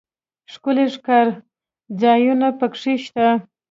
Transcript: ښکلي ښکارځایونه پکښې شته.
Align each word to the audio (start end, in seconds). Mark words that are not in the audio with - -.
ښکلي 0.53 0.85
ښکارځایونه 0.95 2.47
پکښې 2.59 2.95
شته. 3.05 3.27